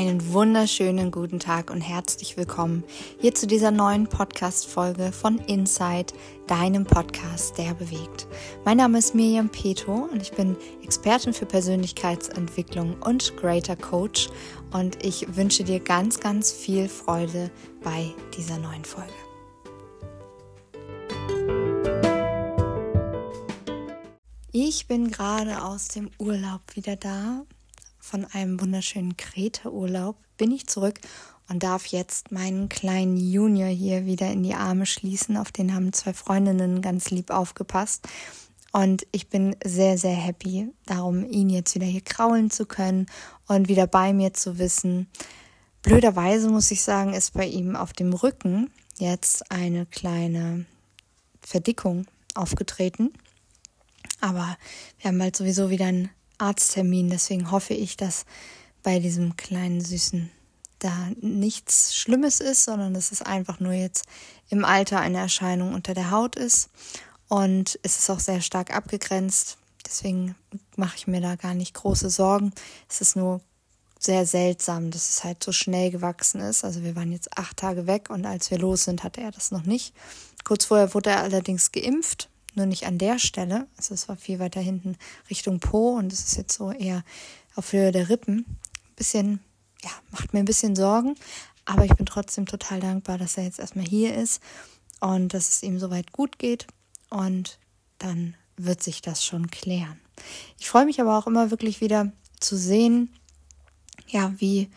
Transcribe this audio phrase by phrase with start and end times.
[0.00, 2.84] Einen wunderschönen guten Tag und herzlich willkommen
[3.20, 6.14] hier zu dieser neuen Podcast-Folge von Inside,
[6.46, 8.26] deinem Podcast, der bewegt.
[8.64, 14.30] Mein Name ist Miriam Peto und ich bin Expertin für Persönlichkeitsentwicklung und Greater Coach
[14.72, 17.50] und ich wünsche dir ganz, ganz viel Freude
[17.84, 19.12] bei dieser neuen Folge.
[24.50, 27.44] Ich bin gerade aus dem Urlaub wieder da
[28.00, 30.98] von einem wunderschönen Kreta-Urlaub bin ich zurück
[31.48, 35.36] und darf jetzt meinen kleinen Junior hier wieder in die Arme schließen.
[35.36, 38.08] Auf den haben zwei Freundinnen ganz lieb aufgepasst.
[38.72, 43.06] Und ich bin sehr, sehr happy darum, ihn jetzt wieder hier kraulen zu können
[43.48, 45.08] und wieder bei mir zu wissen.
[45.82, 50.66] Blöderweise muss ich sagen, ist bei ihm auf dem Rücken jetzt eine kleine
[51.42, 53.12] Verdickung aufgetreten.
[54.20, 54.56] Aber
[54.98, 57.10] wir haben bald sowieso wieder ein Arzttermin.
[57.10, 58.24] Deswegen hoffe ich, dass
[58.82, 60.30] bei diesem kleinen Süßen
[60.78, 64.06] da nichts Schlimmes ist, sondern dass es einfach nur jetzt
[64.48, 66.70] im Alter eine Erscheinung unter der Haut ist.
[67.28, 69.58] Und es ist auch sehr stark abgegrenzt.
[69.86, 70.34] Deswegen
[70.76, 72.52] mache ich mir da gar nicht große Sorgen.
[72.88, 73.40] Es ist nur
[73.98, 76.64] sehr seltsam, dass es halt so schnell gewachsen ist.
[76.64, 79.50] Also wir waren jetzt acht Tage weg und als wir los sind, hatte er das
[79.50, 79.94] noch nicht.
[80.44, 83.66] Kurz vorher wurde er allerdings geimpft nur nicht an der Stelle.
[83.76, 84.96] Also es war viel weiter hinten
[85.28, 87.04] Richtung Po und es ist jetzt so eher
[87.54, 88.44] auf Höhe der Rippen.
[88.96, 89.40] Bisschen,
[89.82, 91.14] ja, macht mir ein bisschen Sorgen,
[91.64, 94.42] aber ich bin trotzdem total dankbar, dass er jetzt erstmal hier ist
[95.00, 96.66] und dass es ihm soweit gut geht
[97.08, 97.58] und
[97.98, 99.98] dann wird sich das schon klären.
[100.58, 103.14] Ich freue mich aber auch immer wirklich wieder zu sehen,
[104.06, 104.70] ja, wie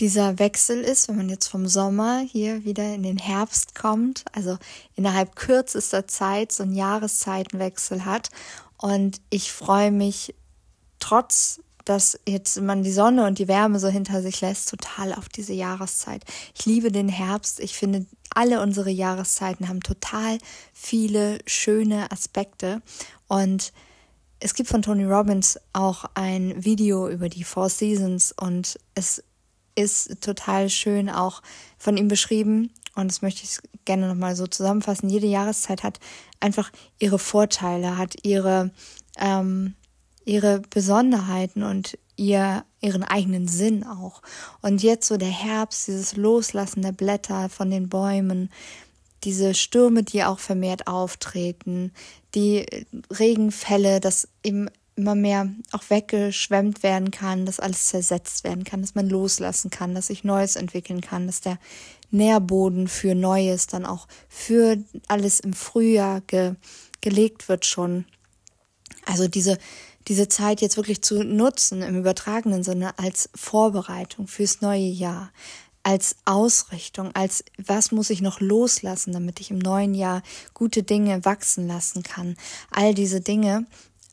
[0.00, 4.58] dieser Wechsel ist, wenn man jetzt vom Sommer hier wieder in den Herbst kommt, also
[4.96, 8.30] innerhalb kürzester Zeit so einen Jahreszeitenwechsel hat.
[8.76, 10.34] Und ich freue mich
[10.98, 15.28] trotz dass jetzt man die Sonne und die Wärme so hinter sich lässt, total auf
[15.28, 16.24] diese Jahreszeit.
[16.54, 17.60] Ich liebe den Herbst.
[17.60, 20.38] Ich finde, alle unsere Jahreszeiten haben total
[20.72, 22.80] viele schöne Aspekte.
[23.28, 23.72] Und
[24.40, 29.22] es gibt von Tony Robbins auch ein Video über die Four Seasons und es
[29.74, 31.42] ist total schön auch
[31.78, 32.70] von ihm beschrieben.
[32.94, 35.08] Und das möchte ich gerne nochmal so zusammenfassen.
[35.08, 35.98] Jede Jahreszeit hat
[36.40, 38.70] einfach ihre Vorteile, hat ihre,
[39.18, 39.74] ähm,
[40.24, 44.22] ihre Besonderheiten und ihr, ihren eigenen Sinn auch.
[44.62, 48.50] Und jetzt so der Herbst, dieses Loslassen der Blätter von den Bäumen,
[49.24, 51.92] diese Stürme, die auch vermehrt auftreten,
[52.34, 52.66] die
[53.10, 58.94] Regenfälle, das eben immer mehr auch weggeschwemmt werden kann, dass alles zersetzt werden kann, dass
[58.94, 61.58] man loslassen kann, dass sich Neues entwickeln kann, dass der
[62.10, 64.78] Nährboden für Neues dann auch für
[65.08, 66.54] alles im Frühjahr ge
[67.00, 68.06] gelegt wird schon.
[69.04, 69.58] Also diese,
[70.08, 75.30] diese Zeit jetzt wirklich zu nutzen im übertragenen Sinne als Vorbereitung fürs neue Jahr,
[75.82, 80.22] als Ausrichtung, als was muss ich noch loslassen, damit ich im neuen Jahr
[80.54, 82.36] gute Dinge wachsen lassen kann.
[82.70, 83.66] All diese Dinge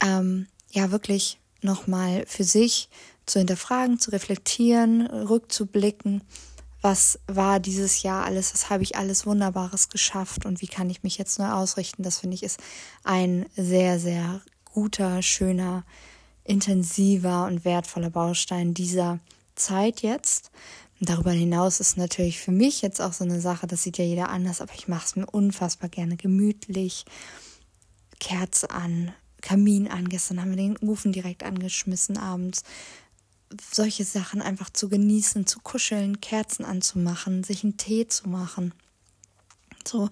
[0.03, 2.89] ähm, ja wirklich nochmal für sich
[3.25, 6.21] zu hinterfragen, zu reflektieren, rückzublicken.
[6.81, 8.53] Was war dieses Jahr alles?
[8.53, 10.45] Was habe ich alles Wunderbares geschafft?
[10.45, 12.01] Und wie kann ich mich jetzt neu ausrichten?
[12.01, 12.59] Das finde ich ist
[13.03, 15.83] ein sehr, sehr guter, schöner,
[16.43, 19.19] intensiver und wertvoller Baustein dieser
[19.55, 20.51] Zeit jetzt.
[20.99, 24.29] Darüber hinaus ist natürlich für mich jetzt auch so eine Sache, das sieht ja jeder
[24.29, 27.05] anders, aber ich mache es mir unfassbar gerne gemütlich.
[28.19, 29.11] Kerze an,
[29.41, 30.09] Kamin an.
[30.09, 32.63] Gestern haben wir den Ofen direkt angeschmissen abends.
[33.71, 38.73] Solche Sachen einfach zu genießen, zu kuscheln, Kerzen anzumachen, sich einen Tee zu machen.
[39.85, 40.09] So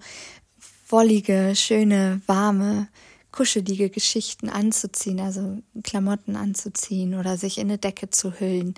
[0.88, 2.88] wollige, schöne, warme,
[3.32, 8.74] kuschelige Geschichten anzuziehen, also Klamotten anzuziehen oder sich in eine Decke zu hüllen.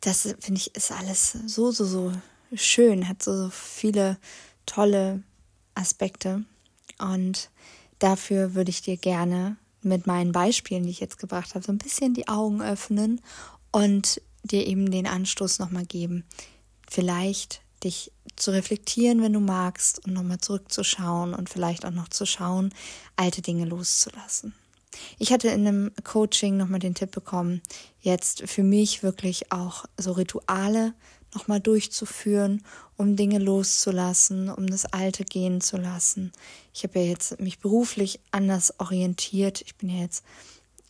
[0.00, 2.12] Das finde ich ist alles so, so, so
[2.54, 4.18] schön, hat so, so viele
[4.66, 5.22] tolle
[5.74, 6.44] Aspekte.
[6.98, 7.50] Und
[7.98, 11.78] Dafür würde ich dir gerne mit meinen Beispielen, die ich jetzt gebracht habe, so ein
[11.78, 13.20] bisschen die Augen öffnen
[13.70, 16.24] und dir eben den Anstoß nochmal geben,
[16.88, 22.26] vielleicht dich zu reflektieren, wenn du magst, und nochmal zurückzuschauen und vielleicht auch noch zu
[22.26, 22.74] schauen,
[23.16, 24.54] alte Dinge loszulassen.
[25.18, 27.62] Ich hatte in einem Coaching nochmal den Tipp bekommen,
[28.00, 30.94] jetzt für mich wirklich auch so Rituale
[31.36, 32.62] nochmal durchzuführen,
[32.96, 36.32] um Dinge loszulassen, um das Alte gehen zu lassen.
[36.72, 39.60] Ich habe ja jetzt mich beruflich anders orientiert.
[39.60, 40.24] Ich bin ja jetzt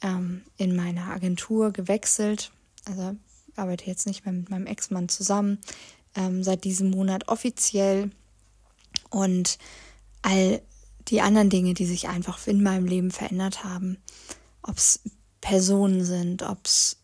[0.03, 2.53] ähm, in meiner Agentur gewechselt.
[2.85, 3.17] Also
[3.57, 5.59] arbeite jetzt nicht mehr mit meinem Ex-Mann zusammen.
[6.15, 8.11] Ähm, seit diesem Monat offiziell.
[9.11, 9.59] Und
[10.23, 10.63] all
[11.09, 13.99] die anderen Dinge, die sich einfach in meinem Leben verändert haben,
[14.63, 15.01] ob es
[15.41, 16.99] Personen sind, ob es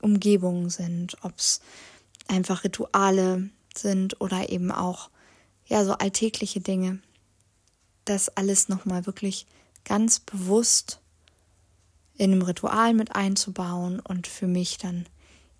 [0.00, 1.60] Umgebungen sind, ob es
[2.28, 5.10] einfach Rituale sind oder eben auch
[5.66, 7.00] ja so alltägliche Dinge.
[8.04, 9.46] Das alles nochmal wirklich
[9.84, 11.00] ganz bewusst
[12.16, 15.06] in einem Ritual mit einzubauen und für mich dann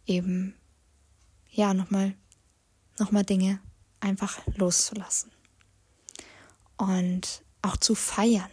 [0.07, 0.55] eben
[1.51, 2.15] ja nochmal
[2.99, 3.59] noch mal Dinge
[4.01, 5.31] einfach loszulassen
[6.77, 8.51] und auch zu feiern,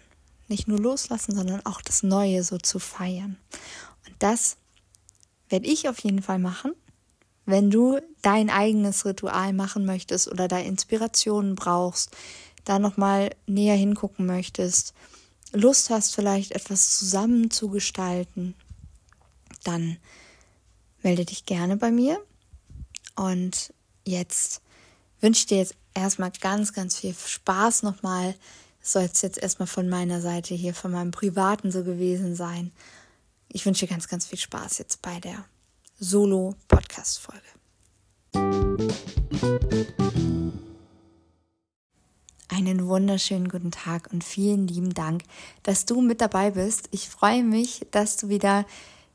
[0.47, 3.37] nicht nur loslassen, sondern auch das Neue so zu feiern.
[4.07, 4.57] Und das
[5.49, 6.73] werde ich auf jeden Fall machen.
[7.49, 12.15] Wenn du dein eigenes Ritual machen möchtest oder da Inspirationen brauchst,
[12.63, 14.93] da nochmal näher hingucken möchtest,
[15.51, 18.53] Lust hast, vielleicht etwas zusammen zu gestalten,
[19.63, 19.97] dann
[21.01, 22.23] melde dich gerne bei mir.
[23.15, 23.73] Und
[24.05, 24.61] jetzt
[25.19, 28.35] wünsche ich dir jetzt erstmal ganz, ganz viel Spaß nochmal.
[28.79, 32.71] Soll es jetzt erstmal von meiner Seite hier, von meinem Privaten so gewesen sein.
[33.47, 35.45] Ich wünsche dir ganz, ganz viel Spaß jetzt bei der
[36.01, 37.41] Solo-Podcast-Folge.
[42.47, 45.23] Einen wunderschönen guten Tag und vielen lieben Dank,
[45.63, 46.87] dass du mit dabei bist.
[46.91, 48.65] Ich freue mich, dass du wieder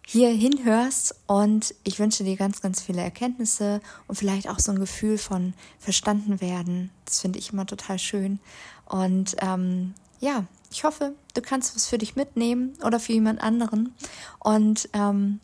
[0.06, 4.78] hier hinhörst und ich wünsche dir ganz, ganz viele Erkenntnisse und vielleicht auch so ein
[4.78, 6.90] Gefühl von verstanden werden.
[7.06, 8.40] Das finde ich immer total schön.
[8.84, 13.94] Und ähm, ja, ich hoffe, du kannst was für dich mitnehmen oder für jemand anderen.
[14.38, 15.40] Und ähm,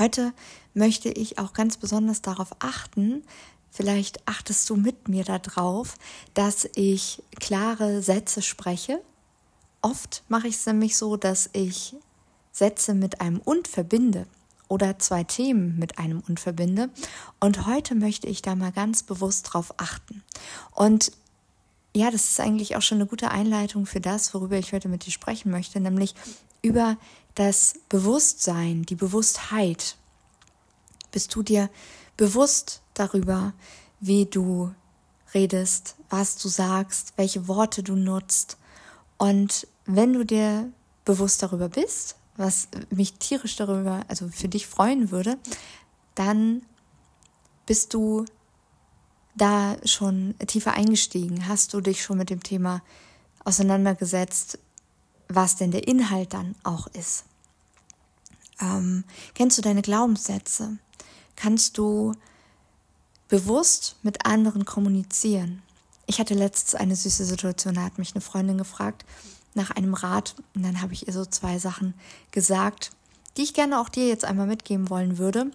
[0.00, 0.32] heute
[0.74, 3.22] möchte ich auch ganz besonders darauf achten,
[3.70, 5.96] vielleicht achtest du mit mir darauf,
[6.34, 9.00] dass ich klare Sätze spreche.
[9.82, 11.94] Oft mache ich es nämlich so, dass ich
[12.50, 14.26] Sätze mit einem und verbinde
[14.68, 16.90] oder zwei Themen mit einem und verbinde.
[17.38, 20.22] Und heute möchte ich da mal ganz bewusst drauf achten.
[20.74, 21.12] Und
[21.94, 25.06] ja, das ist eigentlich auch schon eine gute Einleitung für das, worüber ich heute mit
[25.06, 26.14] dir sprechen möchte, nämlich
[26.62, 26.96] über
[27.34, 29.96] das Bewusstsein, die Bewusstheit.
[31.10, 31.70] Bist du dir
[32.16, 33.54] bewusst darüber,
[34.00, 34.74] wie du
[35.34, 38.56] redest, was du sagst, welche Worte du nutzt?
[39.16, 40.72] Und wenn du dir
[41.04, 45.38] bewusst darüber bist, was mich tierisch darüber, also für dich freuen würde,
[46.14, 46.62] dann
[47.66, 48.24] bist du
[49.36, 51.46] da schon tiefer eingestiegen?
[51.48, 52.82] Hast du dich schon mit dem Thema
[53.44, 54.58] auseinandergesetzt,
[55.34, 57.24] was denn der Inhalt dann auch ist?
[58.60, 59.04] Ähm,
[59.34, 60.78] kennst du deine Glaubenssätze?
[61.36, 62.14] Kannst du
[63.28, 65.62] bewusst mit anderen kommunizieren?
[66.06, 69.04] Ich hatte letztens eine süße Situation, da hat mich eine Freundin gefragt,
[69.54, 70.34] nach einem Rat.
[70.54, 71.94] Und dann habe ich ihr so zwei Sachen
[72.32, 72.90] gesagt,
[73.36, 75.50] die ich gerne auch dir jetzt einmal mitgeben wollen würde.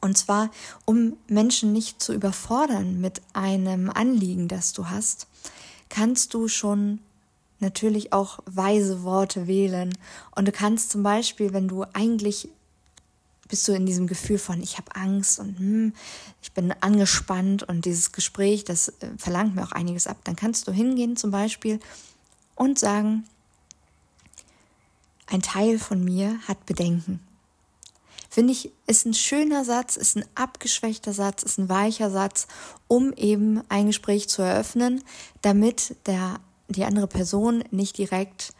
[0.00, 0.50] Und zwar,
[0.86, 5.26] um Menschen nicht zu überfordern mit einem Anliegen, das du hast,
[5.90, 7.00] kannst du schon
[7.60, 9.96] natürlich auch weise Worte wählen.
[10.34, 12.48] Und du kannst zum Beispiel, wenn du eigentlich
[13.50, 15.92] bist du in diesem Gefühl von, ich habe Angst und hm,
[16.40, 20.68] ich bin angespannt und dieses Gespräch, das äh, verlangt mir auch einiges ab, dann kannst
[20.68, 21.80] du hingehen zum Beispiel
[22.54, 23.24] und sagen,
[25.26, 27.20] ein Teil von mir hat Bedenken.
[28.28, 32.46] Finde ich, ist ein schöner Satz, ist ein abgeschwächter Satz, ist ein weicher Satz,
[32.86, 35.02] um eben ein Gespräch zu eröffnen,
[35.42, 36.38] damit der,
[36.70, 38.52] die andere Person nicht direkt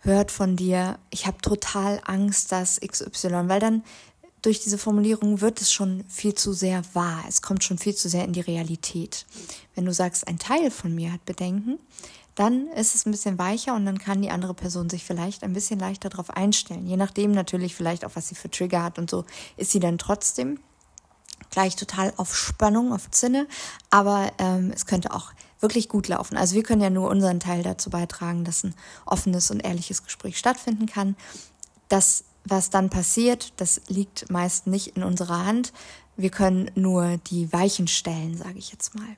[0.00, 3.82] hört von dir, ich habe total Angst, dass XY, weil dann
[4.42, 7.24] durch diese Formulierung wird es schon viel zu sehr wahr.
[7.26, 9.24] Es kommt schon viel zu sehr in die Realität.
[9.74, 11.78] Wenn du sagst, ein Teil von mir hat Bedenken,
[12.34, 15.54] dann ist es ein bisschen weicher und dann kann die andere Person sich vielleicht ein
[15.54, 16.86] bisschen leichter darauf einstellen.
[16.86, 19.24] Je nachdem natürlich vielleicht auch, was sie für Trigger hat und so,
[19.56, 20.58] ist sie dann trotzdem
[21.50, 23.46] gleich total auf Spannung, auf Zinne,
[23.90, 25.32] aber ähm, es könnte auch
[25.64, 26.36] wirklich gut laufen.
[26.36, 28.74] Also wir können ja nur unseren Teil dazu beitragen, dass ein
[29.06, 31.16] offenes und ehrliches Gespräch stattfinden kann.
[31.88, 35.72] Das, was dann passiert, das liegt meist nicht in unserer Hand.
[36.18, 39.16] Wir können nur die Weichen stellen, sage ich jetzt mal.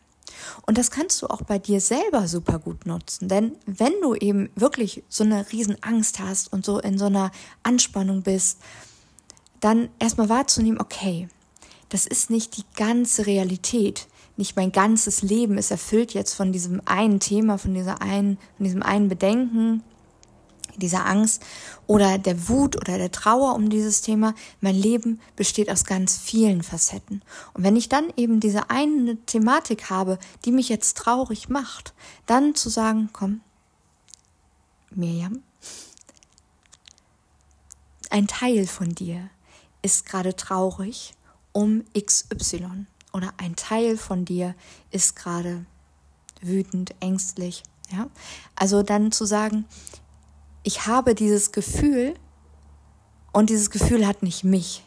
[0.66, 3.28] Und das kannst du auch bei dir selber super gut nutzen.
[3.28, 7.32] Denn wenn du eben wirklich so eine Riesenangst hast und so in so einer
[7.64, 8.58] Anspannung bist,
[9.58, 11.28] dann erstmal wahrzunehmen, okay,
[11.88, 14.06] das ist nicht die ganze Realität.
[14.37, 18.64] Nicht mein ganzes Leben ist erfüllt jetzt von diesem einen Thema, von dieser einen, von
[18.64, 19.83] diesem einen Bedenken,
[20.76, 21.43] dieser Angst
[21.87, 24.35] oder der Wut oder der Trauer um dieses Thema.
[24.61, 27.23] Mein Leben besteht aus ganz vielen Facetten.
[27.55, 31.95] Und wenn ich dann eben diese eine Thematik habe, die mich jetzt traurig macht,
[32.26, 33.40] dann zu sagen, komm,
[34.90, 35.43] Miriam,
[38.11, 39.31] ein Teil von dir
[39.83, 41.14] ist gerade traurig
[41.52, 44.54] um XY oder ein Teil von dir
[44.90, 45.66] ist gerade
[46.42, 48.08] wütend, ängstlich, ja?
[48.54, 49.64] Also dann zu sagen,
[50.62, 52.14] ich habe dieses Gefühl
[53.37, 54.82] Und dieses Gefühl hat nicht mich.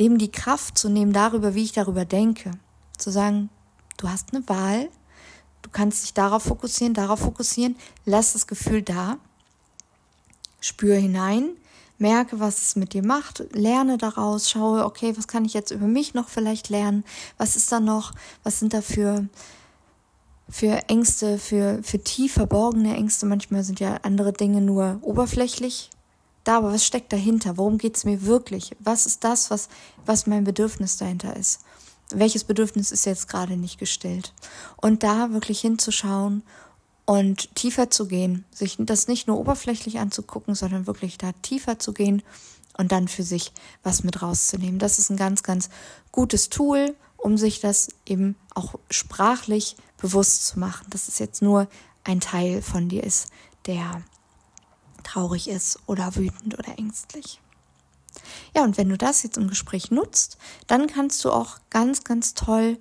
[0.00, 2.50] Dem die Kraft zu nehmen darüber, wie ich darüber denke.
[2.98, 3.48] Zu sagen,
[3.96, 4.88] du hast eine Wahl,
[5.62, 9.18] du kannst dich darauf fokussieren, darauf fokussieren, lass das Gefühl da,
[10.60, 11.50] spür hinein,
[11.98, 15.86] merke, was es mit dir macht, lerne daraus, schaue, okay, was kann ich jetzt über
[15.86, 17.04] mich noch vielleicht lernen,
[17.38, 18.12] was ist da noch,
[18.42, 19.28] was sind da für,
[20.48, 25.90] für Ängste, für, für tief verborgene Ängste, manchmal sind ja andere Dinge nur oberflächlich
[26.46, 29.68] da, aber was steckt dahinter, worum geht es mir wirklich, was ist das, was,
[30.04, 31.60] was mein Bedürfnis dahinter ist,
[32.10, 34.32] welches Bedürfnis ist jetzt gerade nicht gestillt
[34.76, 36.42] und da wirklich hinzuschauen
[37.06, 41.92] und tiefer zu gehen, sich das nicht nur oberflächlich anzugucken, sondern wirklich da tiefer zu
[41.92, 42.22] gehen
[42.76, 44.78] und dann für sich was mit rauszunehmen.
[44.78, 45.70] Das ist ein ganz, ganz
[46.12, 51.68] gutes Tool, um sich das eben auch sprachlich bewusst zu machen, dass es jetzt nur
[52.04, 53.28] ein Teil von dir ist,
[53.66, 54.02] der
[55.04, 57.40] traurig ist oder wütend oder ängstlich.
[58.54, 62.34] Ja, und wenn du das jetzt im Gespräch nutzt, dann kannst du auch ganz, ganz
[62.34, 62.78] toll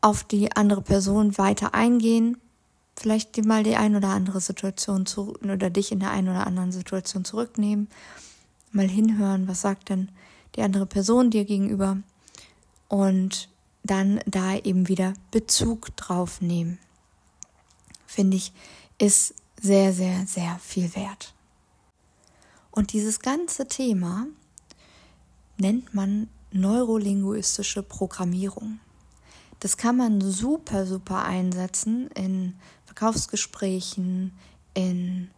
[0.00, 2.38] auf die andere Person weiter eingehen,
[3.00, 6.70] vielleicht mal die ein oder andere Situation zu, oder dich in der einen oder anderen
[6.70, 7.88] Situation zurücknehmen,
[8.72, 10.10] mal hinhören, was sagt denn
[10.54, 11.96] die andere Person dir gegenüber
[12.88, 13.48] und
[13.82, 16.78] dann da eben wieder Bezug drauf nehmen.
[18.06, 18.52] Finde ich,
[18.98, 21.32] ist sehr, sehr, sehr viel wert.
[22.70, 24.26] Und dieses ganze Thema
[25.56, 28.78] nennt man neurolinguistische Programmierung.
[29.60, 32.54] Das kann man super, super einsetzen in
[32.90, 34.32] Verkaufsgesprächen,
[34.74, 35.30] in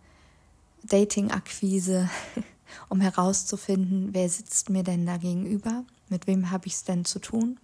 [0.85, 2.09] Dating-Akquise,
[2.89, 7.19] um herauszufinden, wer sitzt mir denn da gegenüber, mit wem habe ich es denn zu
[7.19, 7.61] tun.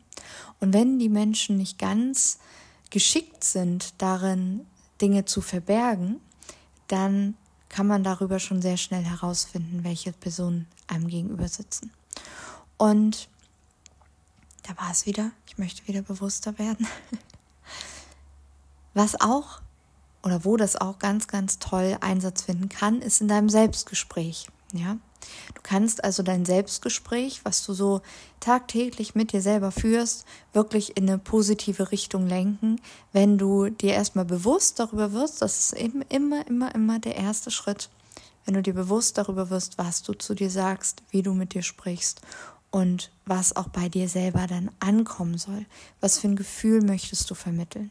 [0.61, 2.39] Und wenn die Menschen nicht ganz
[2.91, 4.67] geschickt sind darin,
[5.01, 6.21] Dinge zu verbergen,
[6.89, 7.35] dann
[7.71, 11.93] kann man darüber schon sehr schnell herausfinden, welche Personen einem gegenüber sitzen.
[12.77, 13.31] Und
[14.65, 16.87] da war es wieder, ich möchte wieder bewusster werden.
[18.93, 19.63] Was auch
[20.23, 24.49] oder wo das auch ganz, ganz toll Einsatz finden kann, ist in deinem Selbstgespräch.
[24.75, 24.99] Ja,
[25.55, 28.03] du kannst also dein Selbstgespräch, was du so
[28.41, 32.81] tagtäglich mit dir selber führst, wirklich in eine positive Richtung lenken,
[33.13, 37.51] wenn du dir erstmal bewusst darüber wirst, das ist eben immer, immer, immer der erste
[37.51, 37.89] Schritt,
[38.45, 41.63] wenn du dir bewusst darüber wirst, was du zu dir sagst, wie du mit dir
[41.63, 42.21] sprichst
[42.71, 45.65] und was auch bei dir selber dann ankommen soll.
[46.01, 47.91] Was für ein Gefühl möchtest du vermitteln?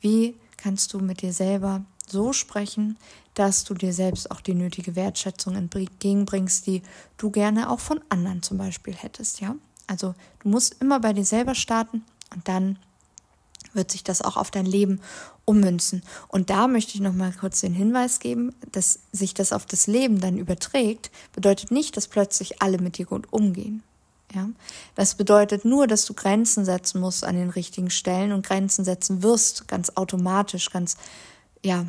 [0.00, 2.98] Wie kannst du mit dir selber so sprechen,
[3.34, 6.82] dass du dir selbst auch die nötige Wertschätzung entgegenbringst, die
[7.16, 9.54] du gerne auch von anderen zum Beispiel hättest, ja?
[9.86, 12.78] Also du musst immer bei dir selber starten und dann
[13.72, 15.00] wird sich das auch auf dein Leben
[15.44, 16.02] ummünzen.
[16.28, 19.86] Und da möchte ich noch mal kurz den Hinweis geben, dass sich das auf das
[19.86, 23.82] Leben dann überträgt, bedeutet nicht, dass plötzlich alle mit dir gut umgehen.
[24.34, 24.48] Ja,
[24.94, 29.22] das bedeutet nur, dass du Grenzen setzen musst an den richtigen Stellen und Grenzen setzen
[29.22, 30.98] wirst, ganz automatisch, ganz,
[31.64, 31.86] ja,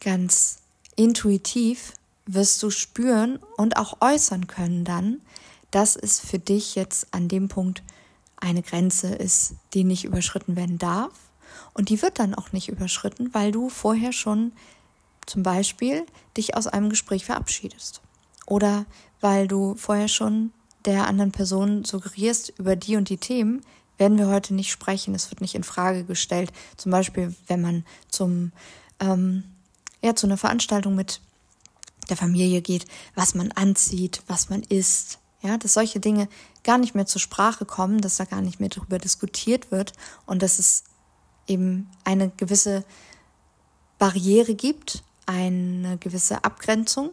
[0.00, 0.58] ganz
[0.96, 1.92] intuitiv
[2.26, 5.20] wirst du spüren und auch äußern können dann,
[5.70, 7.82] dass es für dich jetzt an dem Punkt
[8.36, 11.12] eine Grenze ist, die nicht überschritten werden darf.
[11.74, 14.52] Und die wird dann auch nicht überschritten, weil du vorher schon
[15.26, 16.04] zum Beispiel
[16.36, 18.00] dich aus einem Gespräch verabschiedest.
[18.46, 18.86] Oder
[19.20, 20.52] weil du vorher schon
[20.84, 23.62] der anderen Person suggerierst über die und die Themen,
[23.98, 25.14] werden wir heute nicht sprechen.
[25.14, 26.52] Es wird nicht in Frage gestellt.
[26.76, 28.50] Zum Beispiel, wenn man zum,
[28.98, 29.44] ähm,
[30.00, 31.20] ja, zu einer Veranstaltung mit
[32.08, 35.18] der Familie geht, was man anzieht, was man isst.
[35.42, 36.28] Ja, dass solche Dinge
[36.64, 39.92] gar nicht mehr zur Sprache kommen, dass da gar nicht mehr darüber diskutiert wird
[40.26, 40.84] und dass es
[41.46, 42.84] eben eine gewisse
[43.98, 47.10] Barriere gibt, eine gewisse Abgrenzung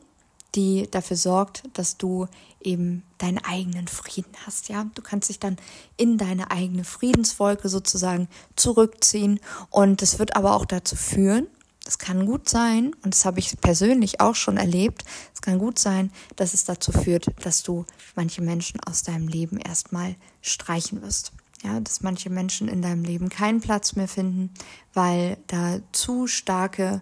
[0.58, 2.28] die dafür sorgt, dass du
[2.60, 4.68] eben deinen eigenen Frieden hast.
[4.68, 5.58] Ja, du kannst dich dann
[5.96, 11.48] in deine eigene Friedenswolke sozusagen zurückziehen und das wird aber auch dazu führen,
[11.86, 15.80] es kann gut sein, und das habe ich persönlich auch schon erlebt, es kann gut
[15.80, 17.86] sein, dass es dazu führt, dass du
[18.16, 21.32] manche Menschen aus deinem Leben erstmal streichen wirst.
[21.64, 24.52] Ja, dass manche Menschen in deinem Leben keinen Platz mehr finden,
[24.94, 27.02] weil da zu starke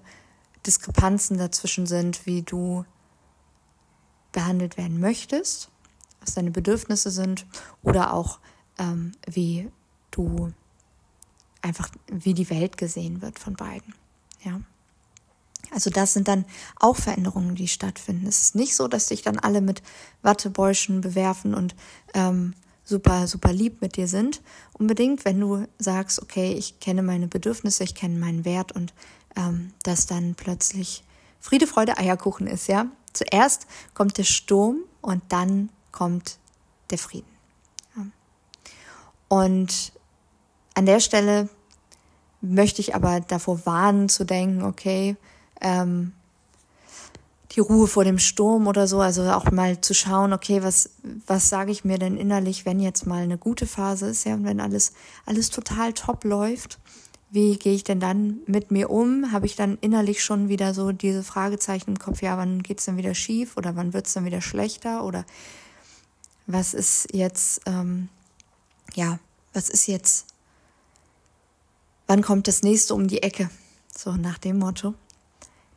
[0.66, 2.86] Diskrepanzen dazwischen sind, wie du
[4.36, 5.70] behandelt werden möchtest,
[6.20, 7.48] was deine Bedürfnisse sind
[7.82, 8.40] oder auch
[8.78, 9.72] ähm, wie
[10.12, 10.52] du
[11.62, 13.96] einfach, wie die Welt gesehen wird von beiden.
[14.44, 14.60] Ja.
[15.72, 16.46] Also das sind dann
[16.80, 18.28] auch Veränderungen, die stattfinden.
[18.28, 19.82] Es ist nicht so, dass dich dann alle mit
[20.22, 21.76] Wattebäuschen bewerfen und
[22.14, 24.42] ähm, super, super lieb mit dir sind.
[24.74, 28.94] Unbedingt, wenn du sagst, okay, ich kenne meine Bedürfnisse, ich kenne meinen Wert und
[29.36, 31.04] ähm, dass dann plötzlich
[31.40, 32.88] Friede, Freude, Eierkuchen ist, ja.
[33.16, 36.38] Zuerst kommt der Sturm und dann kommt
[36.90, 37.36] der Frieden.
[39.28, 39.94] Und
[40.76, 41.50] an der Stelle
[42.42, 45.16] möchte ich aber davor warnen zu denken, okay,
[45.62, 46.14] ähm,
[47.52, 50.92] die Ruhe vor dem Sturm oder so, also auch mal zu schauen, okay, was,
[51.26, 54.44] was sage ich mir denn innerlich, wenn jetzt mal eine gute Phase ist, ja, und
[54.44, 54.92] wenn alles,
[55.26, 56.80] alles total top läuft,
[57.30, 59.32] wie gehe ich denn dann mit mir um?
[59.32, 62.98] Habe ich dann innerlich schon wieder so diese Fragezeichen im Kopf, ja, wann geht's denn
[62.98, 65.26] wieder schief oder wann wird's dann wieder schlechter oder
[66.48, 68.10] was ist jetzt, ähm,
[68.94, 69.20] ja,
[69.54, 70.28] was ist jetzt,
[72.08, 73.50] wann kommt das nächste um die Ecke?
[73.96, 74.94] So nach dem Motto.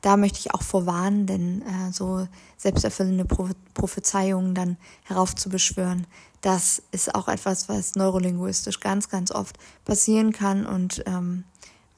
[0.00, 6.06] Da möchte ich auch vorwarnen, denn äh, so selbsterfüllende Pro Prophezeiungen dann heraufzubeschwören,
[6.40, 11.44] das ist auch etwas, was neurolinguistisch ganz, ganz oft passieren kann und ähm,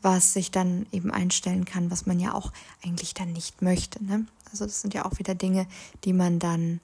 [0.03, 4.03] was sich dann eben einstellen kann, was man ja auch eigentlich dann nicht möchte.
[4.05, 4.27] Ne?
[4.51, 5.67] Also das sind ja auch wieder Dinge,
[6.05, 6.81] die man dann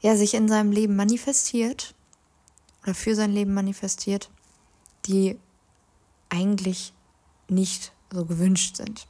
[0.00, 1.94] ja sich in seinem Leben manifestiert
[2.82, 4.30] oder für sein Leben manifestiert,
[5.06, 5.38] die
[6.28, 6.92] eigentlich
[7.48, 9.06] nicht so gewünscht sind.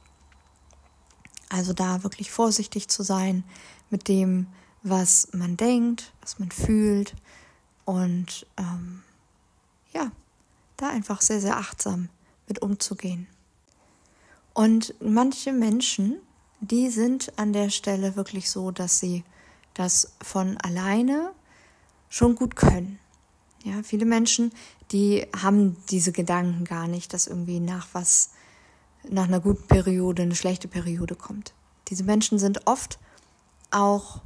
[1.49, 3.43] Also da wirklich vorsichtig zu sein
[3.89, 4.47] mit dem,
[4.85, 7.15] was man denkt, was man fühlt
[7.85, 9.01] und ähm,
[9.93, 10.11] ja,
[10.77, 12.09] da einfach sehr, sehr achtsam
[12.47, 13.27] mit umzugehen.
[14.53, 16.17] Und manche Menschen,
[16.59, 19.23] die sind an der Stelle wirklich so, dass sie
[19.73, 21.31] das von alleine
[22.07, 22.99] schon gut können.
[23.63, 24.53] Ja, viele Menschen,
[24.91, 28.29] die haben diese Gedanken gar nicht, dass irgendwie nach was,
[29.09, 31.53] nach einer guten Periode eine schlechte Periode kommt.
[31.87, 32.99] Diese Menschen sind oft
[33.71, 34.21] auch,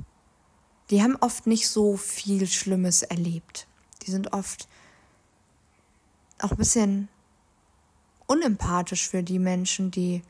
[0.89, 3.67] die haben oft nicht so viel Schlimmes erlebt.
[4.03, 4.67] Die sind oft
[6.39, 7.09] auch ein bisschen
[8.25, 10.23] unempathisch für die Menschen, die,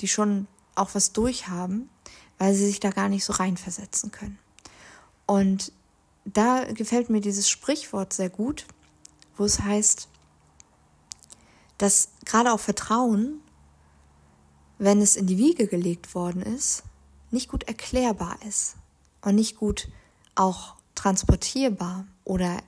[0.00, 1.88] die schon auch was durchhaben,
[2.38, 4.38] weil sie sich da gar nicht so reinversetzen können.
[5.26, 5.72] Und
[6.24, 8.66] da gefällt mir dieses Sprichwort sehr gut,
[9.36, 10.08] wo es heißt,
[11.78, 13.40] dass gerade auch Vertrauen,
[14.78, 16.82] wenn es in die Wiege gelegt worden ist,
[17.30, 18.76] nicht gut erklärbar ist
[19.22, 19.88] und nicht gut
[20.34, 22.58] auch transportierbar oder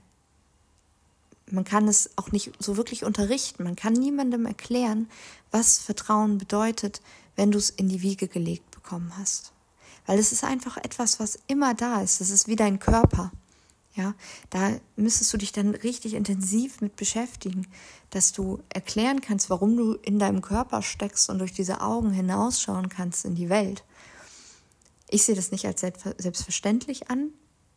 [1.51, 3.65] man kann es auch nicht so wirklich unterrichten.
[3.65, 5.09] Man kann niemandem erklären,
[5.51, 7.03] was Vertrauen bedeutet,
[7.37, 9.53] wenn du es in die Wiege gelegt bekommen hast.
[10.07, 12.21] Weil es ist einfach etwas, was immer da ist.
[12.21, 13.31] Es ist wie dein Körper.
[13.95, 14.15] Ja,
[14.51, 17.69] da müsstest du dich dann richtig intensiv mit beschäftigen,
[18.11, 22.89] dass du erklären kannst, warum du in deinem Körper steckst und durch diese Augen hinausschauen
[22.89, 23.85] kannst in die Welt.
[25.15, 27.31] Ich sehe das nicht als selbstverständlich an.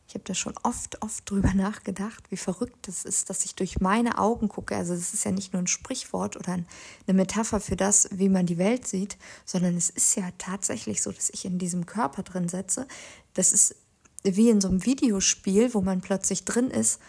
[0.08, 3.80] Ich habe da schon oft, oft drüber nachgedacht, wie verrückt es ist, dass ich durch
[3.80, 4.76] meine Augen gucke.
[4.76, 6.66] Also es ist ja nicht nur ein Sprichwort oder eine
[7.06, 11.30] Metapher für das, wie man die Welt sieht, sondern es ist ja tatsächlich so, dass
[11.30, 12.88] ich in diesem Körper drin setze.
[13.36, 13.76] Das ist
[14.24, 17.00] wie in so einem Videospiel, wo man plötzlich drin ist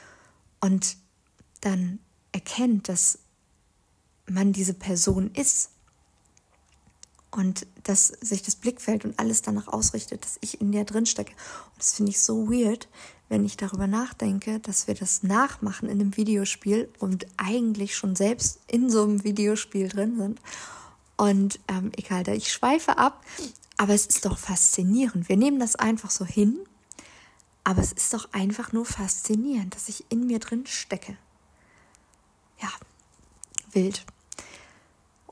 [0.61, 0.99] und
[1.63, 2.01] dann
[2.33, 3.19] erkennt, dass
[4.29, 5.71] man diese Person ist
[7.31, 11.33] und dass sich das Blickfeld und alles danach ausrichtet, dass ich in der drin stecke.
[11.33, 12.89] Und das finde ich so weird,
[13.29, 18.61] wenn ich darüber nachdenke, dass wir das nachmachen in einem Videospiel und eigentlich schon selbst
[18.67, 20.41] in so einem Videospiel drin sind.
[21.17, 23.23] Und ähm, egal, ich schweife ab,
[23.77, 25.29] aber es ist doch faszinierend.
[25.29, 26.59] Wir nehmen das einfach so hin
[27.69, 31.19] aber es ist doch einfach nur faszinierend, dass ich in mir drin stecke.
[32.63, 32.71] Ja,
[33.73, 34.07] wild.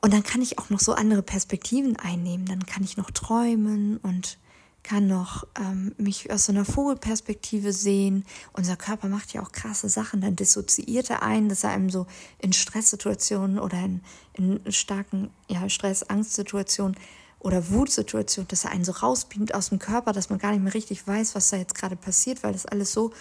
[0.07, 2.45] Und dann kann ich auch noch so andere Perspektiven einnehmen.
[2.45, 4.37] Dann kann ich noch träumen und
[4.81, 8.23] kann noch ähm, mich aus so einer Vogelperspektive sehen.
[8.53, 10.21] Unser Körper macht ja auch krasse Sachen.
[10.21, 12.07] Dann dissoziiert er ein, dass er einem so
[12.39, 14.01] in Stresssituationen oder in,
[14.35, 16.95] in starken ja, Stress-Angstsituationen
[17.39, 20.73] oder Wutsituation, dass er einen so rausbeamt aus dem Körper, dass man gar nicht mehr
[20.73, 23.11] richtig weiß, was da jetzt gerade passiert, weil das alles so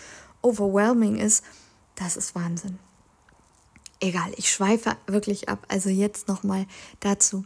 [0.41, 1.43] overwhelming ist.
[1.97, 2.79] Das ist Wahnsinn.
[4.01, 5.65] Egal, ich schweife wirklich ab.
[5.69, 6.67] Also jetzt nochmal
[7.01, 7.45] dazu.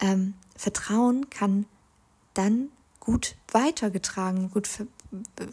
[0.00, 1.66] Ähm, Vertrauen kann
[2.34, 2.68] dann
[3.00, 4.68] gut weitergetragen, gut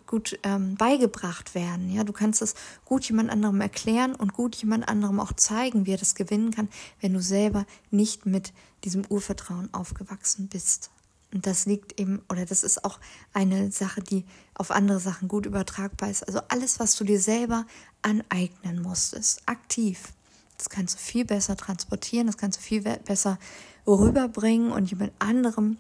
[0.08, 1.92] gut ähm, beigebracht werden.
[1.92, 5.94] Ja, du kannst es gut jemand anderem erklären und gut jemand anderem auch zeigen, wie
[5.94, 6.70] er das gewinnen kann,
[7.02, 10.92] wenn du selber nicht mit diesem Urvertrauen aufgewachsen bist.
[11.34, 13.00] Und das liegt eben, oder das ist auch
[13.34, 16.24] eine Sache, die auf andere Sachen gut übertragbar ist.
[16.28, 17.66] Also alles, was du dir selber
[18.02, 20.14] aneignen musstest, aktiv,
[20.60, 23.40] das kannst du viel besser transportieren, das kannst du viel besser
[23.88, 25.78] rüberbringen und jemand anderem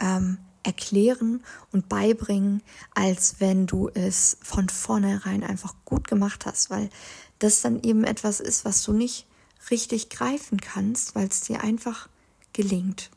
[0.00, 2.62] ähm, erklären und beibringen,
[2.94, 6.90] als wenn du es von vornherein einfach gut gemacht hast, weil
[7.38, 9.26] das dann eben etwas ist, was du nicht
[9.70, 12.08] richtig greifen kannst, weil es dir einfach
[12.52, 13.10] gelingt.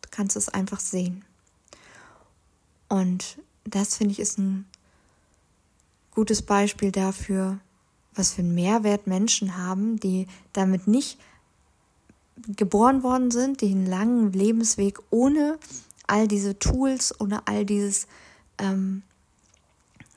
[0.00, 1.26] Du kannst es einfach sehen.
[2.88, 4.66] Und das finde ich ist ein
[6.10, 7.60] gutes Beispiel dafür,
[8.14, 11.18] was für einen Mehrwert Menschen haben, die damit nicht
[12.56, 15.58] geboren worden sind, die einen langen Lebensweg ohne
[16.06, 18.06] all diese Tools, ohne all dieses,
[18.58, 19.02] ähm,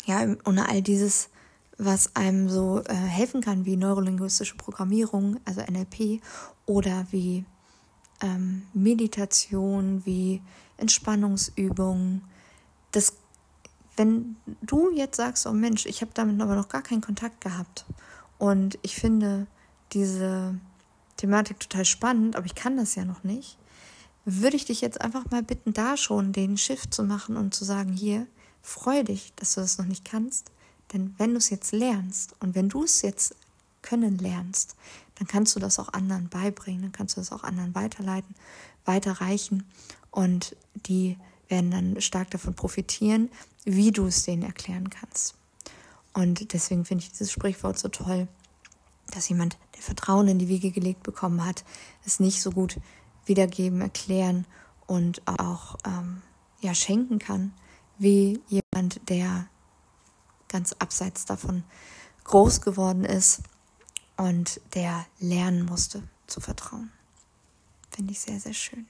[0.05, 1.29] ja, ohne all dieses,
[1.77, 6.21] was einem so äh, helfen kann, wie neurolinguistische Programmierung, also NLP,
[6.65, 7.45] oder wie
[8.21, 10.41] ähm, Meditation, wie
[10.77, 12.23] Entspannungsübungen.
[12.91, 13.13] Das,
[13.97, 17.86] wenn du jetzt sagst, oh Mensch, ich habe damit aber noch gar keinen Kontakt gehabt
[18.38, 19.47] und ich finde
[19.93, 20.60] diese
[21.17, 23.58] Thematik total spannend, aber ich kann das ja noch nicht,
[24.25, 27.63] würde ich dich jetzt einfach mal bitten, da schon den Shift zu machen und zu
[27.63, 28.27] sagen, hier,
[28.62, 30.51] freu dich, dass du das noch nicht kannst,
[30.91, 33.36] denn wenn du es jetzt lernst und wenn du es jetzt
[33.81, 34.75] können lernst,
[35.15, 38.36] dann kannst du das auch anderen beibringen, dann kannst du das auch anderen weiterleiten,
[38.84, 39.63] weiterreichen
[40.12, 43.29] und die werden dann stark davon profitieren,
[43.65, 45.36] wie du es denen erklären kannst.
[46.13, 48.28] Und deswegen finde ich dieses Sprichwort so toll,
[49.12, 51.65] dass jemand, der Vertrauen in die Wiege gelegt bekommen hat,
[52.06, 52.80] es nicht so gut
[53.25, 54.45] wiedergeben, erklären
[54.88, 56.21] und auch ähm,
[56.62, 57.54] ja, schenken kann,
[57.97, 59.47] wie jemand, der
[60.47, 61.63] ganz abseits davon
[62.23, 63.41] groß geworden ist
[64.17, 66.91] und der lernen musste zu vertrauen.
[67.91, 68.88] Finde ich sehr, sehr schön.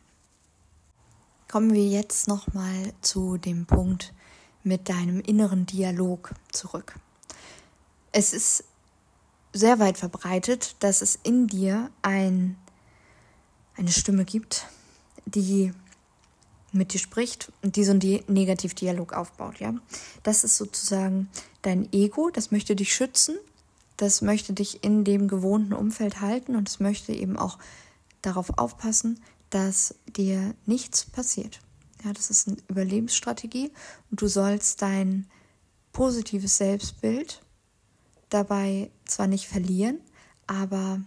[1.48, 4.14] Kommen wir jetzt nochmal zu dem Punkt
[4.66, 6.96] mit deinem inneren Dialog zurück.
[8.12, 8.64] Es ist
[9.54, 12.58] sehr weit verbreitet, dass es in dir ein,
[13.78, 14.68] eine Stimme gibt,
[15.26, 15.72] die
[16.72, 19.74] mit dir spricht und die so einen Negativdialog aufbaut, ja.
[20.24, 21.30] Das ist sozusagen
[21.62, 23.38] dein Ego, das möchte dich schützen,
[23.98, 27.60] das möchte dich in dem gewohnten Umfeld halten und es möchte eben auch
[28.22, 31.60] darauf aufpassen, dass dir nichts passiert.
[32.06, 33.72] Ja, das ist eine Überlebensstrategie.
[34.12, 35.26] Und du sollst dein
[35.92, 37.42] positives Selbstbild
[38.30, 40.00] dabei zwar nicht verlieren,
[40.46, 41.02] aber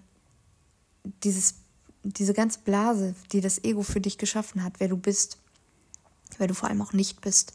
[1.22, 1.54] dieses,
[2.02, 5.38] diese ganze Blase, die das Ego für dich geschaffen hat, wer du bist,
[6.38, 7.52] wer du vor allem auch nicht bist,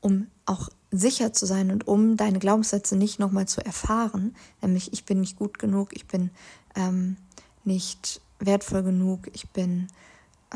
[0.00, 5.04] um auch sicher zu sein und um deine Glaubenssätze nicht nochmal zu erfahren, nämlich ich
[5.04, 6.30] bin nicht gut genug, ich bin
[6.76, 7.16] ähm,
[7.64, 9.88] nicht wertvoll genug, ich bin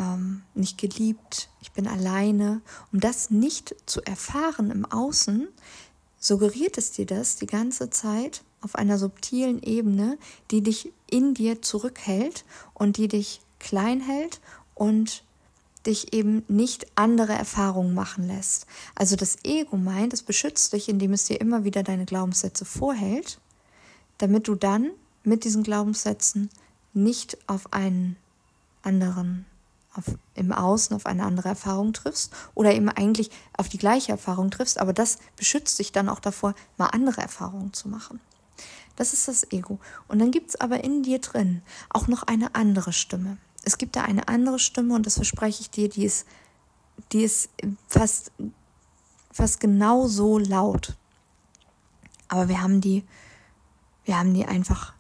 [0.01, 5.49] ähm, nicht geliebt, ich bin alleine, um das nicht zu erfahren im Außen,
[6.19, 10.19] suggeriert es dir das die ganze Zeit auf einer subtilen Ebene,
[10.51, 14.41] die dich in dir zurückhält und die dich klein hält
[14.75, 15.23] und
[15.87, 18.67] dich eben nicht andere Erfahrungen machen lässt.
[18.95, 23.39] Also das Ego meint, es beschützt dich, indem es dir immer wieder deine Glaubenssätze vorhält,
[24.19, 24.91] damit du dann
[25.25, 26.51] mit diesen Glaubenssätzen
[26.93, 28.17] nicht auf einen
[28.83, 29.47] anderen,
[29.95, 34.51] auf, im Außen auf eine andere Erfahrung triffst oder eben eigentlich auf die gleiche Erfahrung
[34.51, 38.21] triffst, aber das beschützt dich dann auch davor, mal andere Erfahrungen zu machen.
[38.97, 39.79] Das ist das Ego.
[40.09, 43.39] Und dann gibt es aber in dir drin auch noch eine andere Stimme.
[43.63, 46.27] Es gibt da eine andere Stimme und das verspreche ich dir, die ist,
[47.13, 47.51] die ist
[47.89, 48.33] fast,
[49.33, 50.97] fast genauso laut.
[52.29, 53.05] Aber wir haben die,
[54.05, 54.95] wir haben die einfach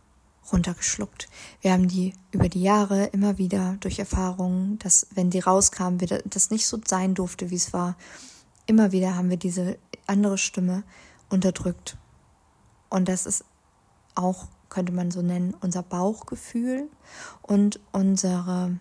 [0.52, 1.28] runtergeschluckt.
[1.60, 6.20] Wir haben die über die Jahre immer wieder durch Erfahrungen, dass wenn die rauskamen, wieder
[6.24, 7.96] das nicht so sein durfte, wie es war.
[8.66, 10.82] Immer wieder haben wir diese andere Stimme
[11.28, 11.96] unterdrückt.
[12.88, 13.44] Und das ist
[14.14, 16.88] auch, könnte man so nennen, unser Bauchgefühl
[17.42, 18.78] und unsere,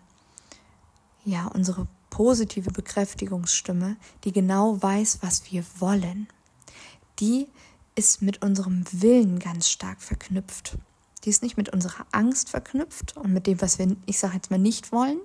[1.26, 6.28] ja, unsere positive Bekräftigungsstimme, die genau weiß, was wir wollen.
[7.20, 7.48] Die
[7.96, 10.78] ist mit unserem Willen ganz stark verknüpft.
[11.24, 14.52] Die ist nicht mit unserer Angst verknüpft und mit dem, was wir, ich sage jetzt
[14.52, 15.20] mal, nicht wollen,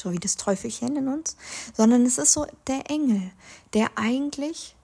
[0.00, 1.36] so wie das Teufelchen in uns,
[1.74, 3.32] sondern es ist so der Engel,
[3.74, 4.76] der eigentlich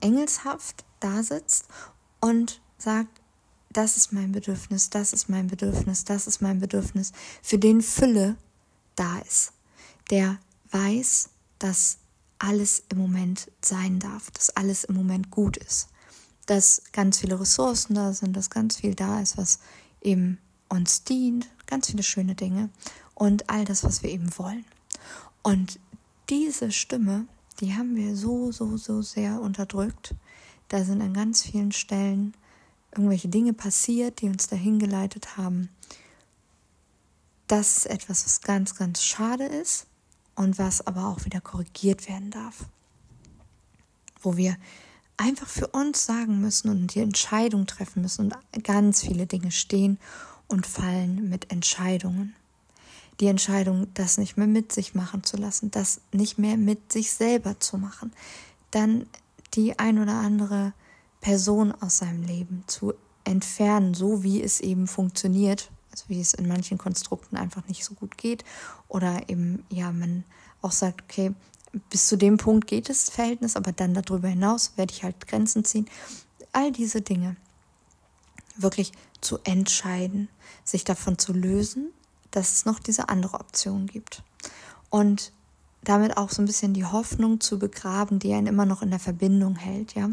[0.00, 1.66] engelshaft da sitzt
[2.20, 3.20] und sagt,
[3.72, 7.12] das ist mein Bedürfnis, das ist mein Bedürfnis, das ist mein Bedürfnis,
[7.42, 8.36] für den Fülle
[8.96, 9.52] da ist,
[10.10, 10.38] der
[10.72, 11.98] weiß, dass
[12.38, 15.88] alles im Moment sein darf, dass alles im Moment gut ist,
[16.46, 19.60] dass ganz viele Ressourcen da sind, dass ganz viel da ist, was
[20.00, 22.70] eben uns dient, ganz viele schöne Dinge
[23.14, 24.64] und all das, was wir eben wollen.
[25.42, 25.78] Und
[26.28, 27.26] diese Stimme,
[27.60, 30.14] die haben wir so, so, so sehr unterdrückt.
[30.68, 32.34] Da sind an ganz vielen Stellen
[32.92, 35.68] irgendwelche Dinge passiert, die uns dahin geleitet haben.
[37.46, 39.86] Das ist etwas, was ganz, ganz schade ist
[40.36, 42.66] und was aber auch wieder korrigiert werden darf.
[44.22, 44.56] Wo wir
[45.20, 48.32] einfach für uns sagen müssen und die Entscheidung treffen müssen.
[48.32, 49.98] Und ganz viele Dinge stehen
[50.48, 52.34] und fallen mit Entscheidungen.
[53.20, 57.12] Die Entscheidung, das nicht mehr mit sich machen zu lassen, das nicht mehr mit sich
[57.12, 58.12] selber zu machen,
[58.70, 59.06] dann
[59.54, 60.72] die ein oder andere
[61.20, 66.48] Person aus seinem Leben zu entfernen, so wie es eben funktioniert, also wie es in
[66.48, 68.42] manchen Konstrukten einfach nicht so gut geht.
[68.88, 70.24] Oder eben ja man
[70.62, 71.34] auch sagt, okay,
[71.90, 75.64] bis zu dem Punkt geht das Verhältnis, aber dann darüber hinaus werde ich halt Grenzen
[75.64, 75.88] ziehen.
[76.52, 77.36] All diese Dinge
[78.56, 80.28] wirklich zu entscheiden,
[80.64, 81.92] sich davon zu lösen,
[82.30, 84.22] dass es noch diese andere Option gibt.
[84.88, 85.32] Und
[85.82, 88.98] damit auch so ein bisschen die Hoffnung zu begraben, die einen immer noch in der
[88.98, 90.10] Verbindung hält, ja.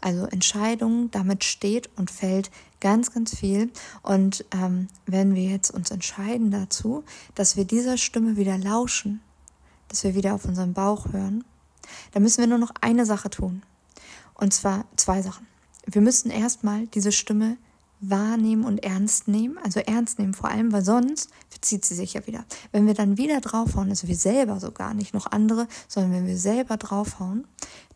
[0.00, 3.70] Also Entscheidungen, damit steht und fällt ganz, ganz viel.
[4.02, 9.20] Und ähm, wenn wir jetzt uns entscheiden dazu, dass wir dieser Stimme wieder lauschen,
[9.90, 11.44] dass wir wieder auf unseren Bauch hören,
[12.12, 13.62] dann müssen wir nur noch eine Sache tun.
[14.34, 15.46] Und zwar zwei Sachen.
[15.84, 17.58] Wir müssen erstmal diese Stimme
[18.00, 22.26] wahrnehmen und ernst nehmen, also ernst nehmen vor allem, weil sonst verzieht sie sich ja
[22.26, 22.46] wieder.
[22.72, 26.38] Wenn wir dann wieder draufhauen, also wir selber sogar, nicht noch andere, sondern wenn wir
[26.38, 27.46] selber draufhauen,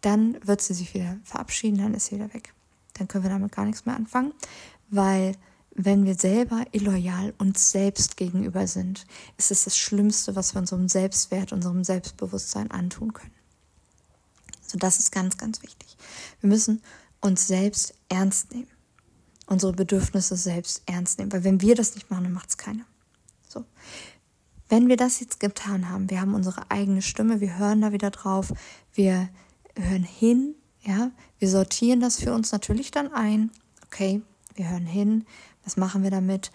[0.03, 2.53] dann wird sie sich wieder verabschieden, dann ist sie wieder weg.
[2.95, 4.35] Dann können wir damit gar nichts mehr anfangen,
[4.91, 5.37] weil
[5.75, 9.07] wenn wir selber illoyal uns selbst gegenüber sind,
[9.37, 13.35] ist es das Schlimmste, was wir unserem Selbstwert, unserem Selbstbewusstsein antun können.
[14.63, 15.97] Also das ist ganz, ganz wichtig.
[16.41, 16.81] Wir müssen
[17.21, 18.69] uns selbst ernst nehmen
[19.47, 21.33] unsere Bedürfnisse selbst ernst nehmen.
[21.33, 22.85] Weil wenn wir das nicht machen, dann macht es keiner.
[23.49, 23.65] So.
[24.69, 28.11] Wenn wir das jetzt getan haben, wir haben unsere eigene Stimme, wir hören da wieder
[28.11, 28.53] drauf,
[28.95, 29.29] wir
[29.77, 33.51] hören hin, ja, wir sortieren das für uns natürlich dann ein.
[33.87, 34.23] Okay,
[34.55, 35.27] wir hören hin,
[35.65, 36.51] was machen wir damit?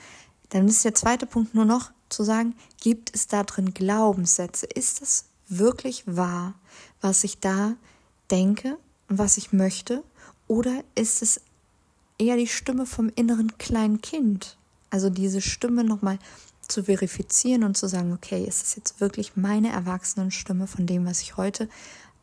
[0.49, 4.65] Dann ist der zweite Punkt nur noch zu sagen, gibt es da drin Glaubenssätze?
[4.65, 6.55] Ist es wirklich wahr,
[7.01, 7.75] was ich da
[8.31, 8.77] denke
[9.09, 10.03] und was ich möchte?
[10.47, 11.41] Oder ist es
[12.19, 14.57] eher die Stimme vom inneren kleinen Kind.
[14.91, 16.19] Also diese Stimme nochmal
[16.67, 21.21] zu verifizieren und zu sagen, okay, ist es jetzt wirklich meine Erwachsenenstimme von dem, was
[21.21, 21.67] ich heute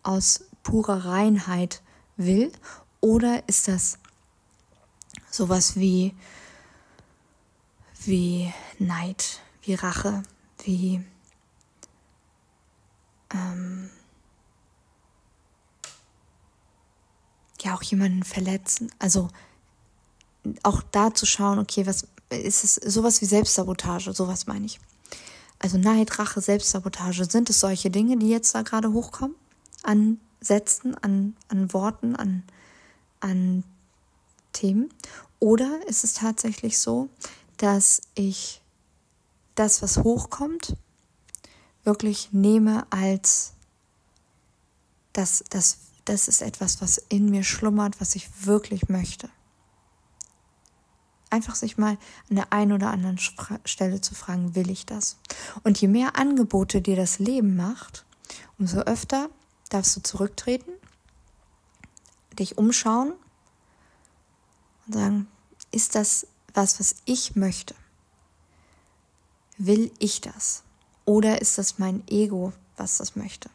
[0.02, 1.82] aus purer Reinheit
[2.16, 2.52] will?
[3.00, 3.98] Oder ist das
[5.30, 6.14] sowas wie,
[8.04, 10.22] wie Neid, wie Rache,
[10.64, 11.04] wie
[13.32, 13.90] ähm,
[17.60, 18.92] ja auch jemanden verletzen?
[18.98, 19.28] Also
[20.62, 24.80] auch da zu schauen, okay, was ist es sowas wie Selbstsabotage, sowas meine ich.
[25.58, 29.36] Also Neid, Rache, Selbstsabotage, sind es solche Dinge, die jetzt da gerade hochkommen?
[29.82, 32.42] An Sätzen, an, an Worten, an,
[33.20, 33.64] an
[34.52, 34.90] Themen?
[35.38, 37.08] Oder ist es tatsächlich so,
[37.56, 38.62] dass ich
[39.54, 40.76] das, was hochkommt,
[41.84, 43.52] wirklich nehme als
[45.12, 49.30] das, das, das ist etwas, was in mir schlummert, was ich wirklich möchte.
[51.30, 51.98] Einfach sich mal
[52.30, 55.16] an der einen oder anderen Stelle zu fragen, will ich das?
[55.64, 58.04] Und je mehr Angebote dir das Leben macht,
[58.58, 59.28] umso öfter
[59.70, 60.70] darfst du zurücktreten,
[62.38, 63.14] dich umschauen
[64.86, 65.28] und sagen,
[65.72, 67.74] ist das was, was ich möchte?
[69.58, 70.62] Will ich das?
[71.04, 73.50] Oder ist das mein Ego, was das möchte?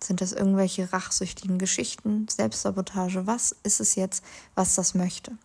[0.00, 3.26] Sind das irgendwelche rachsüchtigen Geschichten, Selbstsabotage?
[3.26, 5.36] Was ist es jetzt, was das möchte?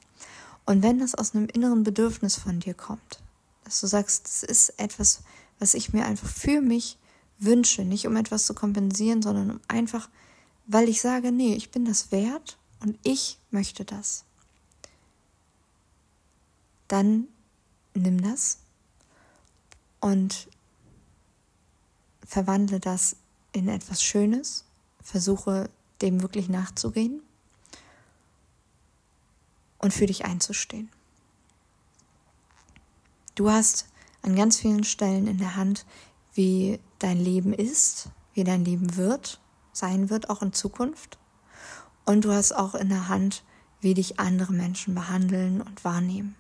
[0.66, 3.20] Und wenn das aus einem inneren Bedürfnis von dir kommt,
[3.64, 5.24] dass du sagst, das ist etwas,
[5.58, 7.00] was ich mir einfach für mich
[7.40, 10.08] wünsche, nicht um etwas zu kompensieren, sondern um einfach,
[10.68, 14.24] weil ich sage, nee, ich bin das wert und ich möchte das.
[16.88, 17.28] Dann
[17.94, 18.60] nimm das
[20.00, 20.50] und
[22.26, 23.16] verwandle das
[23.52, 24.66] in etwas Schönes,
[25.02, 25.70] versuche
[26.02, 27.22] dem wirklich nachzugehen
[29.78, 30.90] und für dich einzustehen.
[33.36, 33.88] Du hast
[34.22, 35.86] an ganz vielen Stellen in der Hand,
[36.34, 39.40] wie dein Leben ist, wie dein Leben wird,
[39.72, 41.18] sein wird, auch in Zukunft.
[42.06, 43.44] Und du hast auch in der Hand,
[43.82, 46.36] wie dich andere Menschen behandeln und wahrnehmen.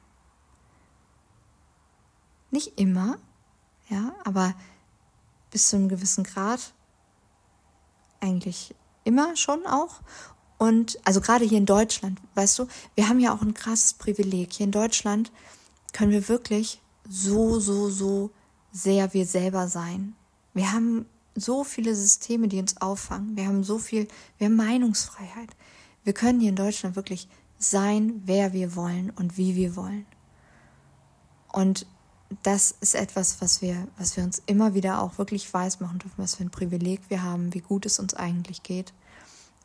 [2.54, 3.18] Nicht immer,
[3.89, 4.54] ja, aber
[5.50, 6.76] bis zu einem gewissen Grad
[8.20, 10.02] eigentlich immer schon auch.
[10.60, 14.54] Und also gerade hier in Deutschland, weißt du, wir haben ja auch ein krasses Privileg.
[14.54, 15.32] Hier in Deutschland
[15.94, 18.30] können wir wirklich so, so, so
[18.72, 20.16] sehr wir selber sein.
[20.54, 23.36] Wir haben so viele Systeme, die uns auffangen.
[23.36, 25.50] Wir haben so viel, wir haben Meinungsfreiheit.
[26.04, 30.06] Wir können hier in Deutschland wirklich sein, wer wir wollen und wie wir wollen.
[31.52, 31.88] Und
[32.43, 36.15] das ist etwas, was wir, was wir uns immer wieder auch wirklich weiß machen dürfen,
[36.17, 38.93] was für ein Privileg wir haben, wie gut es uns eigentlich geht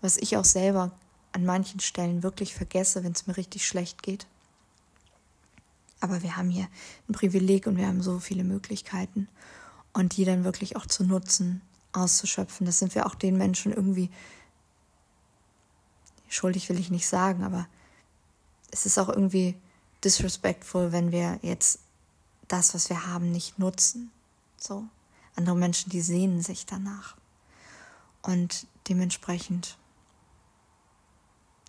[0.01, 0.93] was ich auch selber
[1.33, 4.27] an manchen Stellen wirklich vergesse, wenn es mir richtig schlecht geht.
[6.01, 6.69] Aber wir haben hier
[7.09, 9.29] ein Privileg und wir haben so viele Möglichkeiten
[9.93, 11.61] und die dann wirklich auch zu nutzen,
[11.93, 12.67] auszuschöpfen.
[12.67, 14.11] Das sind wir auch den Menschen irgendwie
[16.29, 17.67] schuldig will ich nicht sagen, aber
[18.71, 19.57] es ist auch irgendwie
[20.05, 21.81] disrespectful, wenn wir jetzt
[22.49, 24.11] das, was wir haben, nicht nutzen.
[24.57, 24.85] So.
[25.37, 27.17] Andere Menschen, die sehnen sich danach.
[28.23, 29.77] Und dementsprechend,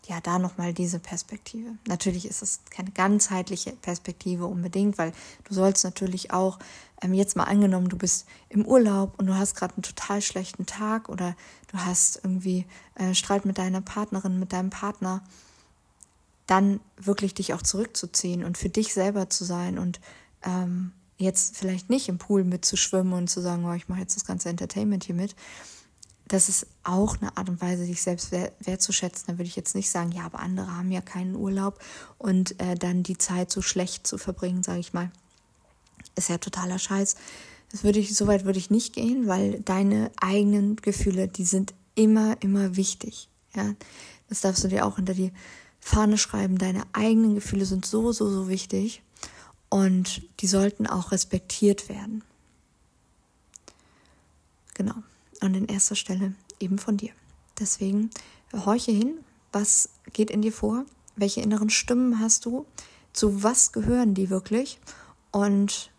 [0.08, 1.78] ja, da nochmal diese Perspektive.
[1.88, 5.14] Natürlich ist es keine ganzheitliche Perspektive unbedingt, weil
[5.44, 6.58] du sollst natürlich auch,
[7.02, 10.66] ähm, jetzt mal angenommen, du bist im Urlaub und du hast gerade einen total schlechten
[10.66, 11.36] Tag oder
[11.72, 12.66] du hast irgendwie
[12.96, 15.24] äh, Streit mit deiner Partnerin, mit deinem Partner,
[16.48, 20.00] dann wirklich dich auch zurückzuziehen und für dich selber zu sein und
[20.44, 24.26] ähm, jetzt vielleicht nicht im Pool mitzuschwimmen und zu sagen, oh, ich mache jetzt das
[24.26, 25.36] ganze Entertainment hier mit.
[26.28, 29.26] Das ist auch eine Art und Weise, dich selbst wertzuschätzen.
[29.28, 31.80] Da würde ich jetzt nicht sagen, ja, aber andere haben ja keinen Urlaub
[32.18, 35.12] und äh, dann die Zeit so schlecht zu verbringen, sage ich mal,
[36.16, 37.16] ist ja totaler Scheiß.
[37.72, 41.74] Das würde ich, so weit würde ich nicht gehen, weil deine eigenen Gefühle, die sind
[41.96, 43.28] immer, immer wichtig.
[43.56, 43.74] Ja,
[44.30, 45.32] das darfst du dir auch hinter die
[45.80, 46.58] Fahne schreiben.
[46.58, 49.02] Deine eigenen Gefühle sind so, so, so wichtig.
[49.70, 52.24] Und die sollten auch respektiert werden.
[54.74, 54.96] Genau.
[55.42, 57.12] Und in erster Stelle eben von dir.
[57.60, 58.10] Deswegen
[58.54, 59.20] horche hin,
[59.52, 62.66] was geht in dir vor, welche inneren Stimmen hast du,
[63.14, 64.80] zu was gehören die wirklich.
[65.32, 65.92] Und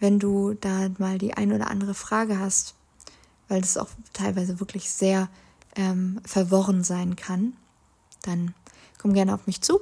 [0.00, 2.74] wenn du da mal die ein oder andere Frage hast,
[3.48, 5.28] weil das auch teilweise wirklich sehr
[5.76, 7.54] ähm, verworren sein kann,
[8.22, 8.54] dann
[8.98, 9.80] komm gerne auf mich zu.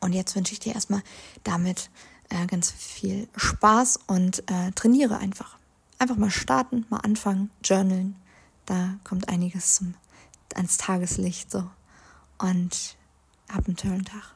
[0.00, 1.02] Und jetzt wünsche ich dir erstmal
[1.44, 1.90] damit
[2.30, 5.58] äh, ganz viel Spaß und äh, trainiere einfach.
[5.98, 8.16] Einfach mal starten, mal anfangen, journalen.
[8.66, 9.94] Da kommt einiges zum,
[10.54, 11.68] ans Tageslicht so.
[12.38, 12.96] Und
[13.52, 14.34] hab einen tollen Tag.